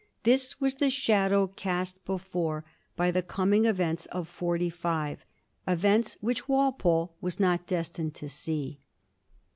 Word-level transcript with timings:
This 0.23 0.59
was 0.59 0.73
the 0.73 0.89
shadow 0.89 1.45
cast 1.45 2.03
before 2.05 2.65
by 2.95 3.11
the 3.11 3.21
coming 3.21 3.65
events 3.65 4.07
of 4.07 4.27
"forty 4.27 4.67
five"— 4.71 5.23
events 5.67 6.17
which 6.21 6.49
Wal 6.49 6.71
pole 6.71 7.13
was 7.21 7.39
not 7.39 7.67
destined 7.67 8.15
to 8.15 8.27
see. 8.27 8.79